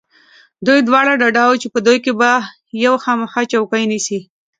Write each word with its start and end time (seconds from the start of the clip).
دوی 0.65 0.79
دواړه 0.87 1.13
ډاډه 1.21 1.43
و 1.49 1.59
چې 1.61 1.67
په 1.73 1.79
دوی 1.85 1.97
کې 2.05 2.11
به 2.19 2.31
یو 2.85 2.93
خامخا 3.03 3.41
چوکۍ 3.51 3.83
نیسي. 3.91 4.19